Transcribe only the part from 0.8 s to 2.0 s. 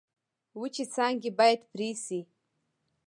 څانګې باید پرې